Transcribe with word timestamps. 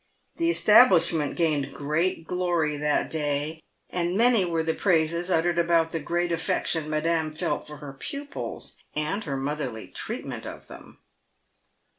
The 0.37 0.49
establishment 0.49 1.35
gained 1.35 1.75
great 1.75 2.25
glory 2.25 2.75
that 2.75 3.07
day, 3.11 3.61
and 3.87 4.17
many 4.17 4.43
were 4.45 4.63
the 4.63 4.73
praises 4.73 5.29
uttered 5.29 5.59
about 5.59 5.91
the 5.91 5.99
great 5.99 6.31
affection 6.31 6.89
Madame 6.89 7.31
felt 7.31 7.67
for 7.67 7.77
her 7.77 7.93
pupils, 7.93 8.79
and 8.95 9.23
her 9.25 9.37
motherly 9.37 9.89
treatment 9.89 10.47
of 10.47 10.67
them. 10.67 10.97